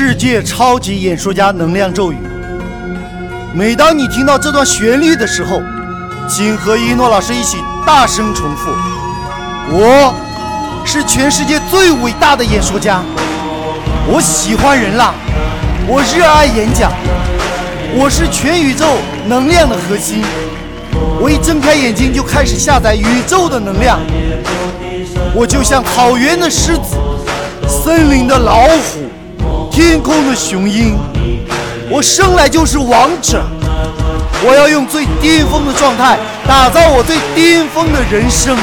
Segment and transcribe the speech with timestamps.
[0.00, 2.16] 世界超级演说家能量咒语。
[3.52, 5.60] 每当你听到这段旋律的时候，
[6.28, 8.70] 请和一诺老师一起大声重复
[9.74, 10.14] ：“我
[10.84, 13.02] 是全世界最伟大的演说家，
[14.06, 15.12] 我喜欢人浪，
[15.88, 16.92] 我热爱演讲，
[17.96, 18.86] 我是全宇宙
[19.26, 20.22] 能量的核心。
[21.20, 23.98] 我一睁开眼睛就开始下载宇宙的能量，
[25.34, 26.94] 我就像草原的狮子，
[27.66, 29.10] 森林的老虎。”
[29.88, 30.98] 天空的雄鹰，
[31.88, 33.42] 我生来就是王者，
[34.44, 38.54] 我要用最巅峰的状态打造我最巅峰的人生。